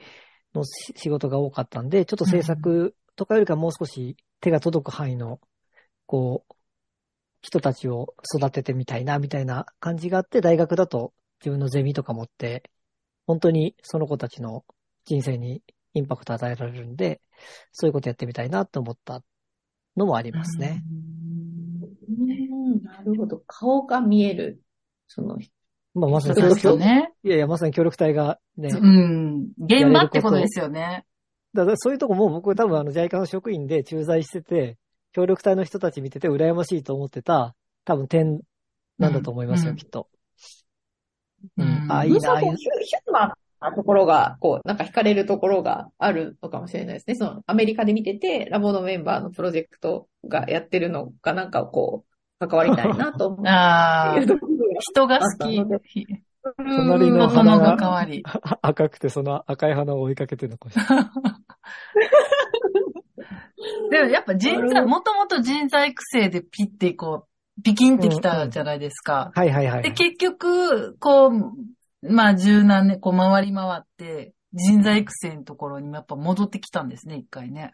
[0.53, 5.39] のし仕事が多かったんで、ちょっと政策とかよりかもう少し手が届く範囲の、
[6.05, 6.55] こう、
[7.41, 12.69] 人たちを育ててみたいな、みたいな感じがあって、大学だと自分のゼミとか持って、
[13.25, 14.65] 本当にその子たちの
[15.05, 15.63] 人生に
[15.93, 17.21] インパクト与えられるんで、
[17.71, 19.23] そういうことやってみたいなと思った
[19.97, 20.84] のもありますね。
[22.10, 23.41] うん、なるほど。
[23.47, 24.62] 顔が見える。
[25.08, 25.38] その、
[25.93, 27.12] まあ、まさにそうですよ協力、ね。
[27.23, 29.49] いやいや、まさに協力隊がね、うん。
[29.58, 31.06] 現場ってことですよね。
[31.54, 34.77] だからそういうとこも僕多分あの JICA の職員で駐在してて、
[35.12, 38.39] 協力隊の人たち見てて羨ましいと思ってた多分点
[38.97, 40.08] なんだと思いますよ、うんきっと。
[41.58, 41.91] ううんん。
[41.91, 43.36] あ、いいな、ああいうヒューマンな
[43.76, 47.15] ところが、こう、なんか惹かれるところがあるのかもしれないですね。
[47.15, 55.62] その、アメリカで見てて、ラボのメンバーのプロジェクトがやってるのが、なんかこう、関わりたいなと思うところ人が好き
[56.58, 58.24] 隣の花が関わり。
[58.63, 61.06] 赤くてその赤い花を追いかけてるのかもしれない。
[63.91, 67.28] でもやっぱ人材、もともと人材育成でピッてこ
[67.60, 69.32] う、ピキンってきたじゃないですか。
[69.36, 69.84] はいはいはい。
[69.84, 71.54] で、結局、こう、
[72.01, 77.73] まあ十何年、こう回り回って、人材育成のところにもやっぱ戻ってきたんですね、一回ね。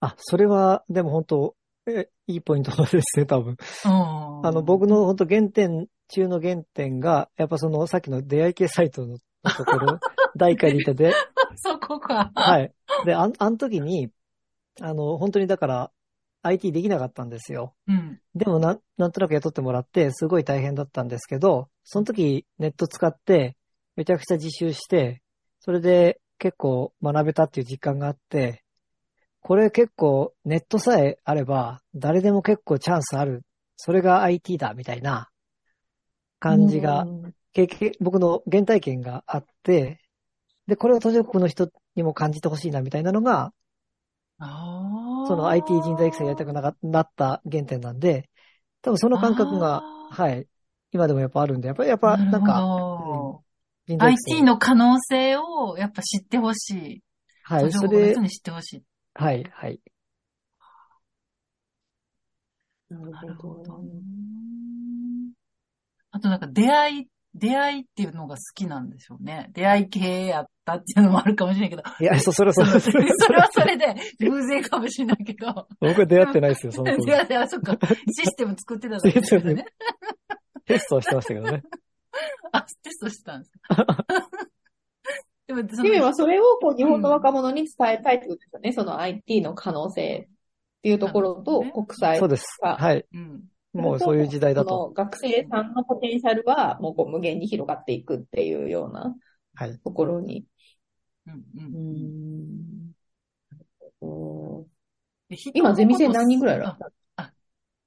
[0.00, 3.56] あ、それは、でも本当、え、いいポイントですね、多分。
[3.84, 4.46] うん。
[4.46, 9.18] あの、僕の本当原点中の原点が、やっぱそのさっきの出会い系サイトの
[9.56, 9.98] ところ、
[10.36, 11.12] 大会にいてて、
[11.56, 12.32] そこか。
[12.34, 12.72] はい。
[13.04, 14.10] で、あん、あの時に、
[14.80, 15.90] あの、本当にだから、
[16.44, 17.74] IT できなかったんですよ。
[17.88, 18.20] うん。
[18.34, 23.56] でもなん、なんとなく雇ってもらって、すごい大変だったんですけど、その時ネット使って、
[23.96, 25.22] めちゃくちゃ自習して、
[25.60, 28.62] それで結構学べたっていう実感があって、
[29.40, 33.42] これ結構ネットさえあれば、誰でも結構チャンスある。
[33.76, 35.28] それが IT だ、みたいな
[36.40, 37.06] 感じが、
[37.52, 40.00] 経験、僕の原体験があって、
[40.66, 43.52] で、これを途上国の人にも感じてほしいな、みたいなのが、
[44.38, 45.03] ああ。
[45.26, 48.28] その IT 人材育成やりたくなかなった原点なんで、
[48.82, 50.46] 多分その感覚が、はい、
[50.92, 53.44] 今でもやっぱあるんで、やっぱり、やっぱ、なんか、なるほど
[53.86, 57.02] 人材育成 IT の可能性をやっぱ知ってほしい。
[57.42, 58.82] はい、それに知ってほしい。
[59.14, 59.80] はい、はい。
[62.88, 63.82] なるほど。。
[66.10, 69.50] あとなんか出会い、出会いっていうのが好きなんでしょうね。
[69.52, 71.82] 出会い系やったっていうのもあるかもしれないけど。
[72.00, 75.68] いや、そ、それはそ それは、それはそれで偶然かもしれないけど。
[75.80, 77.12] 僕は出会ってないですよ、そのい頃。
[77.12, 77.76] やいや、そっか。
[77.86, 79.66] システム作ってただけですよね。
[80.66, 81.62] テストはしてましたけどね。
[82.52, 84.06] あ、テストしてたんですか？
[85.46, 88.72] でも、そキミの、はそれをこう日本の若者に伝えたいってことですよね。
[88.72, 90.34] その IT の可能性っ
[90.82, 92.44] ていうところと国際そうです。
[92.62, 93.04] がはい。
[93.12, 93.42] うん。
[93.74, 94.76] もうそういう時代だそと。
[94.88, 99.14] の学生さんのポテンシャルはもうこう無限に広がっていくっていうような
[99.54, 99.78] はい。
[99.78, 100.44] ところに。
[101.26, 101.34] うん。
[104.00, 104.06] う。
[104.06, 104.64] うん
[105.54, 106.92] 今、ゼミ生何人ぐらいいらっしゃる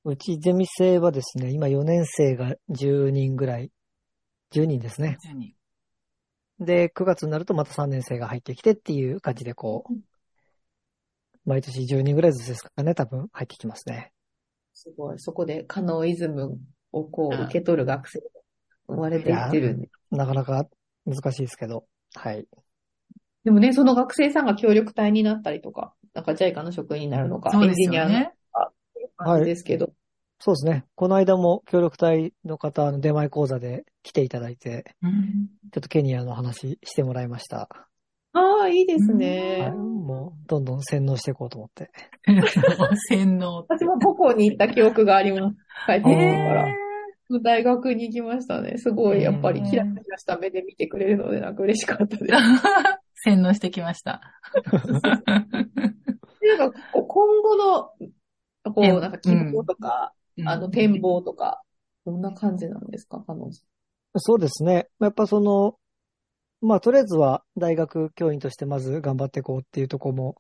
[0.04, 3.72] うちゼミ生はですね、今4年生が10人ぐらい、
[4.52, 5.18] 10人ですね。
[5.22, 5.54] 10人
[6.60, 9.94] で、9月になるとまた3年生が入ってきてっていう感じでこう、
[11.46, 14.12] 毎年10人ぐらいずつですかね、多分入ってきますね。
[14.78, 15.20] すごい。
[15.20, 16.60] そこでカノイズム
[16.92, 18.26] をこう受け取る学生が
[18.88, 19.90] 生まれていってるんで。
[20.12, 20.68] なかなか
[21.06, 22.48] 難しいですけど、はい。
[23.44, 28.34] でもね、その学生さんが協力隊になったりとか、なんか JICA の職員になるのか、そうですエンジニアのよね。
[29.18, 29.94] 感じですけど。
[30.40, 30.86] そうですね。
[30.94, 37.87] この間も協力隊の方の出前講座で来ていただいて、うんちょっとケニアの話してもらいました。
[38.68, 39.20] ああ、いいですはい。
[39.20, 39.72] ね。
[39.72, 41.90] もう、どんどん洗脳していこうと思って。
[43.10, 43.58] 洗脳。
[43.58, 45.58] 私も母校に行った記憶があります。
[45.86, 46.68] 帰ってきてかへら。
[47.44, 48.78] 大学に行きましたね。
[48.78, 52.24] すごい、やっぱりキラキラした目で見てくれるので、なんか嬉しかったです。
[52.24, 52.28] ー
[53.24, 54.22] 洗脳してきました。
[56.40, 57.84] でなんかこう今後の、
[58.74, 61.64] こえう、なんか希望とか、うんあの、展望とか、
[62.06, 63.64] どんな感じなんですか、カノンさ
[64.16, 64.88] そうですね。
[65.00, 65.76] やっぱその、
[66.62, 70.36] まあ、とりあえずは大学教員としてまず頑張っていこうっていうところも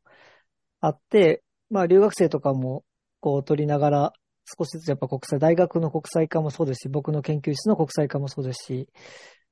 [0.82, 2.84] あって、まあ、留学生とかも
[3.19, 4.13] こう取りながら、
[4.58, 8.88] 少しずつやっぱ国際、大学の国際化もそうですし、僕の研究室の国際化もそうですし、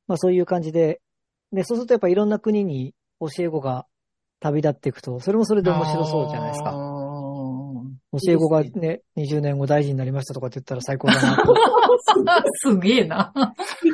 [0.08, 1.02] まあそういう感じで、
[1.52, 3.86] で、そうするとやっぱいろんな国に教え子が
[4.40, 6.95] 旅立っていくと、それもそれで面白そうじゃないですか。
[8.16, 11.54] あ教え子がね、20年後大臣になりましたとかって言ったら最高だなと。
[11.54, 11.56] ー
[12.72, 13.34] すげえな。
[13.84, 13.88] い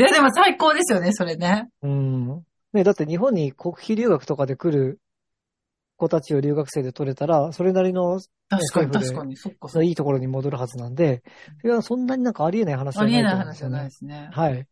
[0.00, 1.68] やでも最高ですよね、それね。
[1.82, 2.42] うん。
[2.72, 5.00] ね、だって日本に国費留学とかで来る
[5.96, 9.36] 子たちを留学生で取れたら、それなりの確かに確かに。
[9.36, 11.22] そっかそそっのいいところに戻るはずなんで、
[11.64, 13.04] いや、そんなになんかありえない話じか。
[13.04, 13.90] あゃないりえない話じゃないで。
[13.90, 14.30] すね。
[14.32, 14.66] はい。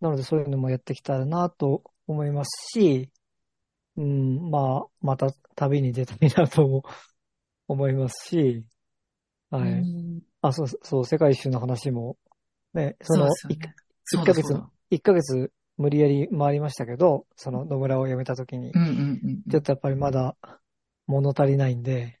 [0.00, 3.10] なのでそういうのもやってきたらなと思いますし、
[3.96, 6.84] うん、まあ、また旅に出たいなとも
[7.68, 8.64] 思いますし、
[9.50, 9.70] はい。
[9.82, 12.16] んあ、そう、そう、世界一周の話も、
[12.74, 13.74] ね、その、そうですよね。
[14.12, 19.50] 1ヶ月そうだそうだ、1ヶ月無理やり回りましたけど、その野村を辞めた時にう、んうんうん。
[19.50, 20.36] ちょっとやっぱりまだ
[21.06, 22.18] 物足りないんで、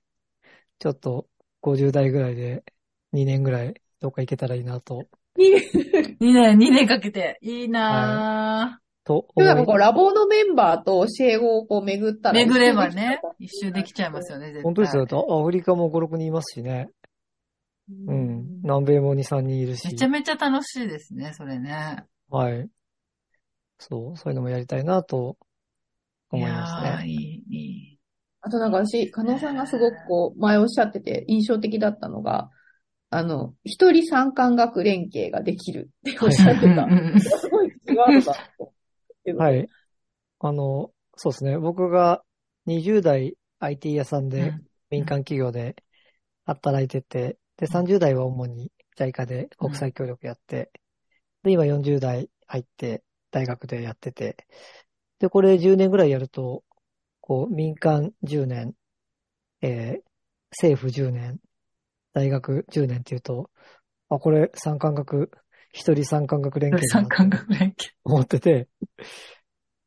[0.78, 1.26] ちょっと
[1.60, 2.64] 50代ぐらいで
[3.12, 7.38] 2年ぐらいどっか行けたらいいなと、2 年、2年かけて。
[7.42, 12.32] いいなとでもなん思いかこう、ラボのメンバーと教え子をこう巡ったぁ。
[12.32, 12.38] ら。
[12.38, 14.62] 巡ればね、一周できちゃいますよね、絶対。
[14.62, 15.06] 本当ですよ。
[15.06, 16.88] とアフリカも5、6人いますしね。
[18.06, 18.60] うん。
[18.62, 19.94] 南米も2、3人いるしめ。
[19.94, 22.04] ちゃめちゃ楽しいですね、それね。
[22.30, 22.68] はい。
[23.78, 25.36] そう、そういうのもやりたいなと
[26.30, 27.06] 思いますいやーね。
[27.06, 27.56] いい、い
[27.92, 27.98] い。
[28.40, 32.50] あとなんか私、加納さんがすごくこう、前おっしゃってて印象的だったのが、
[33.10, 36.88] あの、一人参観学連携ができるっておっしゃってた。
[37.20, 38.20] すごいキーワー
[39.32, 39.44] ドだと。
[39.44, 39.70] はい。
[40.40, 41.58] あの、そうですね。
[41.58, 42.24] 僕が
[42.66, 44.56] 20代 IT 屋さんで、
[44.90, 45.76] 民間企業で
[46.46, 50.72] 働いてて、で、30代は主に JICA で国際協力やって、
[51.44, 54.36] で、今40代入って大学でやってて、
[55.18, 56.64] で、これ10年ぐらいやると、
[57.20, 58.74] こう、民間10年、
[59.62, 60.04] えー
[60.52, 61.40] 政府10年、
[62.14, 63.50] 大学10年っていうと、
[64.08, 65.30] あ、これ三感学、
[65.72, 68.68] 一人三感学連携だ参なと観学連思ってて、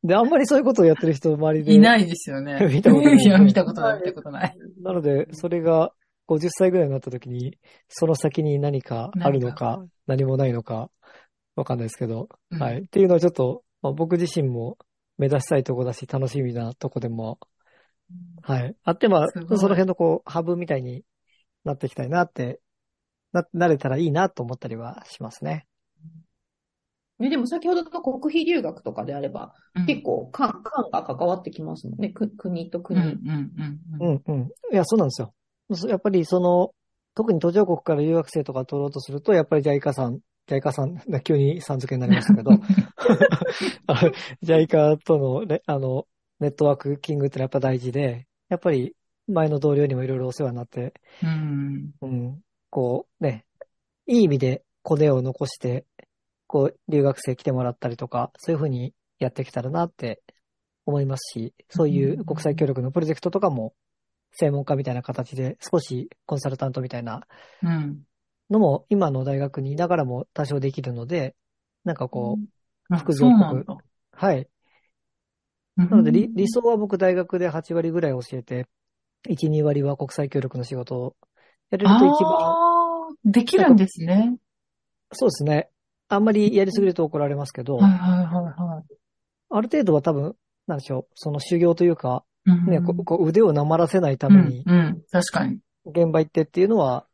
[0.04, 1.72] で、あんまりそういうことをやってる人周りで。
[1.72, 1.76] 携。
[1.76, 2.60] いないですよね。
[2.72, 4.58] 見たことないいや、見たことない、見たことない。
[4.82, 5.92] なので、それが
[6.28, 10.90] 50歳ぐらいになった時に、その先に何かあるのか、何もないのか、
[11.56, 12.82] わかんないですけど、うんはい。
[12.82, 14.78] っていうのはちょっと、まあ、僕自身も
[15.18, 17.40] 目指したいとこだし、楽しみなとこでも、
[18.44, 18.76] はい。
[18.84, 21.04] あって、まあ、その辺のこう、ハブみたいに
[21.66, 22.62] なっていきたいなって、
[23.34, 25.68] な、なれたらいいなと思ったりはしますね。
[27.20, 32.10] ね、でも先ほどの国費留学とかであれば、うん結構、官、官が関わってきますもんね。
[32.10, 33.00] く国とうん、国。
[33.00, 33.82] うん、うん。
[34.00, 34.52] うんうん。
[34.72, 35.34] いや、そうなんですよ。
[35.74, 36.72] そやっぱりその、
[37.16, 42.52] 特に途上国から留学生とか取ろうとすると、やっぱり JICA さん、JICA さん、急にさん付けになりましたけど、
[43.88, 44.12] あの
[44.44, 46.06] JICA とのね、あの、
[46.40, 48.96] ネットワークキングってのはやっぱ大事で、やっぱり
[49.28, 51.92] 前の同僚にもいろいろお世話になって、うん。
[52.02, 53.46] うん、こうね、
[54.06, 55.86] いい意味でコネを残して、
[56.48, 60.22] こう、留学生来てもらったりとか、そういうふうにやってきたらなって
[60.86, 63.74] 思いますし、そういう国際協力のプロジェクトとかも、
[64.34, 67.28] 専門家みたいな形で少しコンサルタントみたいな
[67.64, 68.06] うん。
[68.50, 71.36] のも今の大学にいながらも多少できるので、
[71.84, 72.40] なんかこ
[72.90, 73.78] う、あ副業そうなんだ。
[74.12, 74.48] はい。
[75.76, 78.68] ななので理理想は僕大学で8割ぐらい教えて、
[79.28, 81.16] 1、2割は国際協力の仕事を
[81.70, 84.38] やれると一番、ああ、できるんですね。
[85.12, 85.70] そうですね。
[86.10, 88.94] あんまりやりすぎると怒られますけど、はいはいはいはい。
[89.50, 90.36] ある程度は多分、
[90.68, 95.60] なんでしょう、その修行というか、うんね、ここう腕をなまらせないためにうん、うん、確かに。
[95.86, 97.06] 現場行ってっていうのは、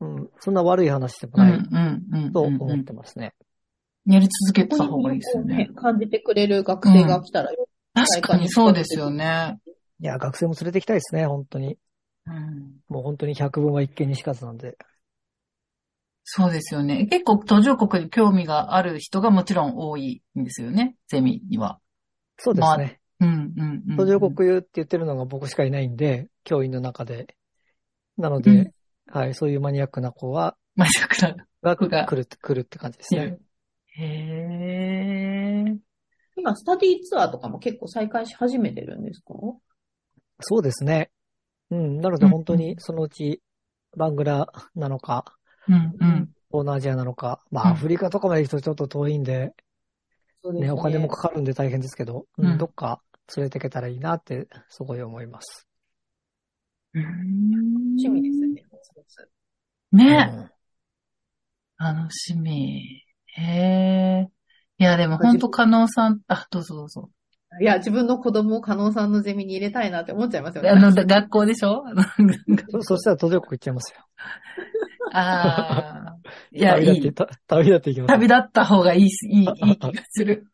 [0.00, 2.32] うん、そんな悪い話でもうん、ないうん、うん。
[2.32, 3.34] とうん思ってますね。
[4.06, 5.70] やり続けた方がいいですよねね。。
[5.74, 7.50] 感じてくれる学生が来たら、
[7.94, 9.58] 確かにそうですよね。
[10.00, 11.78] いや、学生も連れてきたいですね、本当に。
[12.26, 12.80] うん。
[12.88, 14.76] もう本当に百聞は一見にしかずなんで。
[16.24, 17.06] そうですよね。
[17.06, 20.96] 結構途上国に興味がある人がもちろん多いんですよね。
[21.06, 21.78] ゼミには。
[22.38, 23.00] そうですね。
[23.20, 23.96] うん、うん、うん。
[23.96, 27.36] 途上国言って言ってるのが僕しかいないんで、教員の中で。
[28.16, 28.72] なので、
[29.06, 31.46] はい、そういうマニアックな子は、マジかな。
[31.62, 33.38] が子が来る、来るって感じですね。
[33.96, 34.04] へ
[35.68, 35.76] え。
[36.36, 39.34] 今、スタディツアーとかも結構再開し始めてるんですか？
[40.40, 41.10] そうですね。
[41.70, 42.00] うん。
[42.00, 43.42] なのでうん本当にそのうち、
[43.96, 45.36] バングラなのか、
[45.68, 46.30] うん、うん。
[46.50, 49.52] 東南アジアなのか、まうんあアフリカとかまで行くとちょっと遠いんで、
[50.42, 53.00] そうね、お金もかかるんで大変ですけど、うんうん、どっか
[53.36, 55.66] 連れてけたらいいなって、すごい思います。
[56.94, 58.64] 趣味ですね。
[58.82, 60.50] そうそうね、うん
[61.76, 63.02] 楽しみ。
[63.26, 64.28] へえ。
[64.78, 67.10] いや、でも本当加納さん、あ、どうぞどうぞ。
[67.60, 70.70] いや、自分の子供を加納さんのゼミに入れたいなって思っちゃいますよね。
[70.70, 71.84] あの、だ学校でしょ？
[72.80, 74.04] そ そしたら途上国行っちゃいますよ。
[75.16, 76.16] ああ。
[76.52, 76.86] いや、いい。
[76.86, 78.12] 旅立って、た旅立っていきます。
[78.12, 79.42] 旅立った方がいいし、いい、い
[79.72, 80.46] い気がする。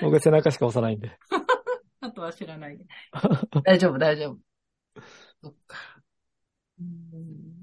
[0.00, 1.18] 僕背中しか押さないんで。
[2.00, 2.84] あとは知らないで。
[3.64, 4.38] 大丈夫、大丈夫。
[5.42, 5.76] そっか。
[6.80, 7.62] うん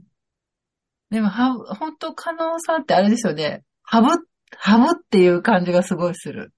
[1.09, 3.63] でも、は、本当加納さんってあれですよね。
[3.81, 4.09] ハブ、
[4.55, 6.53] ハブっていう感じがすごいする。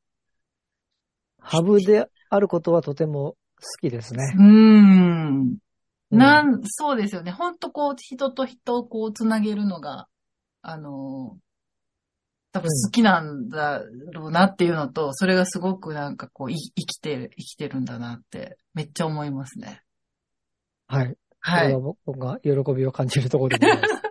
[1.39, 4.35] ハブであることはとても好きですね。
[4.37, 5.57] うーん。
[6.11, 7.31] うんなん、そうですよね。
[7.31, 10.07] 本当こう、人と人をこう、つなげるのが、
[10.61, 11.37] あの、
[12.51, 13.81] 多分好きなんだ
[14.11, 19.81] ろうなっていうのと、それがすごくなんかこう、い生きてる、生きてるんだなって、めっちゃ思いますね。
[20.87, 21.15] はい。
[21.39, 21.79] はいは。
[22.05, 24.01] 僕が喜びを感じるところでございます。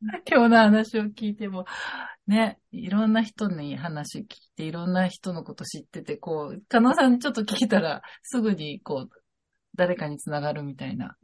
[0.26, 1.66] 今日の話を聞いても、
[2.26, 9.19] ね、いろんな人に話聞いて、いろんな人のこと知ってて、こう、加納さんにちょっと聞けたら、すぐにこう、
[9.80, 11.16] 誰かにつながるみたいな、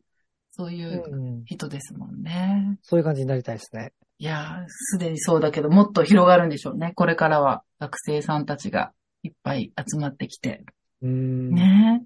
[0.51, 2.79] そういううん人ですもんね。
[2.81, 3.93] そういう感じになりたいですね。
[4.19, 6.93] いやー、すでにそうだけど、もっと広がるんでしょうね。
[6.95, 8.93] これからは学生さんたちが
[9.23, 10.65] いっぱい集まってきて。
[11.03, 11.51] うん。
[11.51, 12.03] ね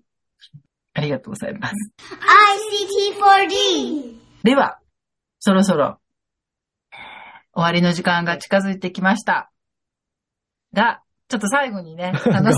[0.93, 1.75] ありがとうございます。
[4.03, 4.17] ICT4D.
[4.43, 4.81] では、
[5.39, 6.01] そろそろ、
[7.55, 9.53] 終わりの時間が近づいてきました。
[10.73, 12.55] が、ちょっと最後にね、 あの あの、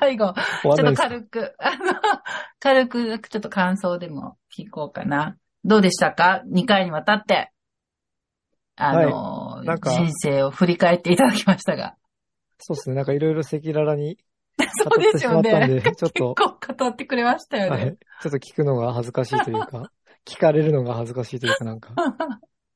[0.00, 1.76] 最後、ちょっと軽く、あの、
[2.60, 5.36] 軽く、ちょっと感想でも聞こうかな。
[5.64, 7.50] どうでしたか ?2 回にわたって、
[8.76, 11.96] あの、いなんか人生を振り返っていただきましたが。
[12.58, 12.94] そうですね。
[12.94, 14.16] なんかいろいろ赤裸々に
[14.58, 15.68] そうですよね。
[15.68, 17.84] で、ちょっ結と、構語ってくれましたよね。
[17.84, 17.98] はい。
[18.22, 19.90] ちょっと聞くのが恥ずかしいというか、
[20.24, 21.94] 聞かれるのが恥ずかしいというかなんか、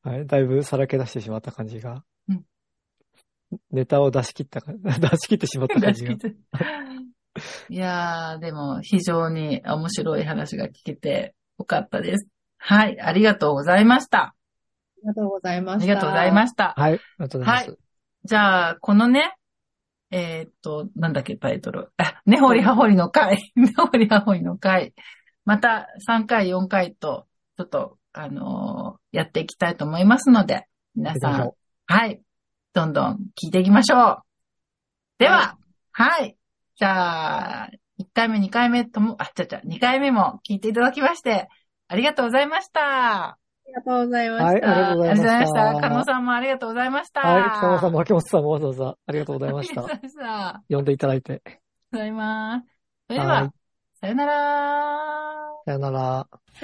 [0.02, 0.26] はい。
[0.26, 2.02] だいぶさらけ出してしまった感じがうん、
[3.70, 6.14] ネタを出し切ったか、 出し切ってしまった感じが。
[7.68, 12.28] いやー、でも非常に面白い話が聞けてよかったです。
[12.58, 14.18] はい、ありがとうございました。
[14.18, 14.34] あ
[15.02, 15.84] りがとうございました。
[15.84, 16.74] ありがとうございましした。
[16.76, 16.92] はい。
[16.92, 17.78] ありがとうございます。
[18.24, 19.36] じゃあ、このね、
[20.10, 21.92] えーっと、なんだっけ、タイトル。
[21.96, 23.38] あ、根掘り葉掘りの回。
[23.54, 24.94] 根掘り葉掘りの回。
[25.44, 27.26] また3回、4回と、
[27.56, 31.52] ちょっと、あのーやっていきたいと思いますので、皆さん
[31.86, 32.20] はい。
[32.76, 34.22] どんどん聞いていきましょう。
[35.16, 35.56] では、
[35.92, 36.36] はい。
[36.76, 41.48] じゃあ、1回目、2回目とも、あ、ちゃちゃ、2回目も聞いていただきまして、
[41.88, 43.28] ありがとうございました。
[43.28, 44.44] ありがとうございました。
[44.44, 45.22] はいありがとうごありがとうございまし。
[45.22, 45.74] ざいました。
[45.74, 47.20] た加納さんもありがとうございました。
[47.22, 47.50] はい。
[47.56, 49.80] 北野さんも秋元さんもわざわざありがとうございました。
[49.80, 49.98] ありが。
[49.98, 50.76] とうございました。
[50.76, 51.42] 呼んでいただいて。
[51.92, 52.66] ございます。
[53.08, 53.50] それでは、はい
[53.98, 54.34] さよなら。
[55.64, 56.28] さよなら。